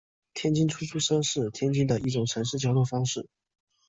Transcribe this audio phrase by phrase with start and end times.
[0.33, 3.27] 天津出租车是天津的一种城市交通方式。